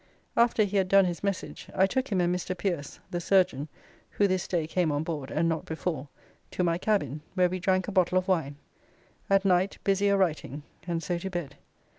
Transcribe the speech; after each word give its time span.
After 0.35 0.63
he 0.63 0.77
had 0.77 0.87
done 0.87 1.05
his 1.05 1.21
message, 1.23 1.69
I 1.75 1.85
took 1.85 2.07
him 2.11 2.19
and 2.21 2.35
Mr. 2.35 2.57
Pierce, 2.57 2.99
the 3.11 3.19
surgeon 3.21 3.67
(who 4.09 4.27
this 4.27 4.47
day 4.47 4.65
came 4.65 4.91
on 4.91 5.03
board, 5.03 5.29
and 5.29 5.47
not 5.47 5.65
before), 5.67 6.07
to 6.49 6.63
my 6.63 6.79
cabin, 6.79 7.21
where 7.35 7.49
we 7.49 7.59
drank 7.59 7.87
a 7.87 7.91
bottle 7.91 8.17
of 8.17 8.27
wine. 8.27 8.55
At 9.29 9.45
night, 9.45 9.77
busy 9.83 10.07
a 10.07 10.17
writing, 10.17 10.63
and 10.87 11.03
so 11.03 11.19
to 11.19 11.29
bed. 11.29 11.55